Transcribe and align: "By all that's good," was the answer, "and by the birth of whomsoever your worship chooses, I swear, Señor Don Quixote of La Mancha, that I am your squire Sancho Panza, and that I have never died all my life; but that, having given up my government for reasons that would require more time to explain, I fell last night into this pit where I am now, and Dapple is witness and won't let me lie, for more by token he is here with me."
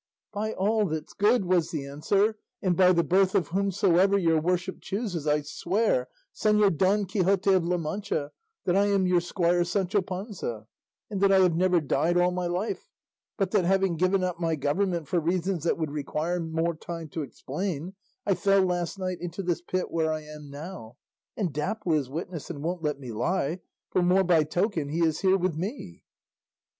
"By 0.33 0.53
all 0.53 0.87
that's 0.87 1.13
good," 1.13 1.45
was 1.45 1.69
the 1.69 1.85
answer, 1.85 2.35
"and 2.59 2.75
by 2.75 2.91
the 2.91 3.03
birth 3.03 3.35
of 3.35 3.49
whomsoever 3.49 4.17
your 4.17 4.41
worship 4.41 4.81
chooses, 4.81 5.27
I 5.27 5.41
swear, 5.41 6.07
Señor 6.33 6.75
Don 6.75 7.05
Quixote 7.05 7.53
of 7.53 7.63
La 7.67 7.77
Mancha, 7.77 8.31
that 8.65 8.75
I 8.75 8.87
am 8.87 9.05
your 9.05 9.21
squire 9.21 9.63
Sancho 9.63 10.01
Panza, 10.01 10.65
and 11.11 11.21
that 11.21 11.31
I 11.31 11.41
have 11.41 11.55
never 11.55 11.79
died 11.79 12.17
all 12.17 12.31
my 12.31 12.47
life; 12.47 12.89
but 13.37 13.51
that, 13.51 13.63
having 13.65 13.95
given 13.95 14.23
up 14.23 14.39
my 14.39 14.55
government 14.55 15.07
for 15.07 15.19
reasons 15.19 15.65
that 15.65 15.77
would 15.77 15.91
require 15.91 16.39
more 16.39 16.73
time 16.75 17.07
to 17.09 17.21
explain, 17.21 17.93
I 18.25 18.33
fell 18.33 18.63
last 18.63 18.97
night 18.97 19.19
into 19.21 19.43
this 19.43 19.61
pit 19.61 19.91
where 19.91 20.11
I 20.11 20.21
am 20.23 20.49
now, 20.49 20.97
and 21.37 21.53
Dapple 21.53 21.93
is 21.93 22.09
witness 22.09 22.49
and 22.49 22.63
won't 22.63 22.81
let 22.81 22.99
me 22.99 23.11
lie, 23.11 23.59
for 23.91 24.01
more 24.01 24.23
by 24.23 24.45
token 24.45 24.89
he 24.89 25.05
is 25.05 25.19
here 25.19 25.37
with 25.37 25.55
me." 25.55 26.01